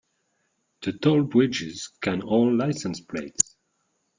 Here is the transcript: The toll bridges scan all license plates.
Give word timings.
The 0.81 0.93
toll 0.93 1.25
bridges 1.25 1.83
scan 1.83 2.23
all 2.23 2.51
license 2.57 3.01
plates. 3.01 3.55